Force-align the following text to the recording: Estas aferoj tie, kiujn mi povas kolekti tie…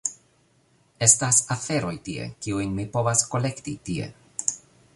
Estas 1.07 1.41
aferoj 1.55 1.93
tie, 2.07 2.25
kiujn 2.45 2.73
mi 2.79 2.87
povas 2.97 3.21
kolekti 3.35 3.77
tie… 3.91 4.09